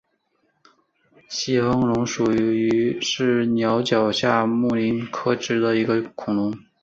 [1.29, 2.25] 西风龙属
[3.01, 6.57] 是鸟脚下目棱齿龙科的一属恐龙。